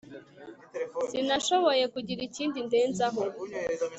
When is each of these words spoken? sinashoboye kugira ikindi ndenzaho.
sinashoboye 1.09 1.83
kugira 1.93 2.21
ikindi 2.27 2.57
ndenzaho. 2.67 3.21